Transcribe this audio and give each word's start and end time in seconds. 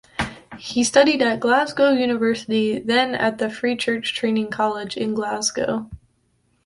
He 0.57 0.83
studied 0.83 1.21
at 1.21 1.39
Glasgow 1.39 1.91
University 1.91 2.79
then 2.79 3.13
at 3.13 3.37
the 3.37 3.51
Free 3.51 3.75
Church 3.77 4.15
Training 4.15 4.49
College 4.49 4.97
in 4.97 5.13
Glasgow. 5.13 5.91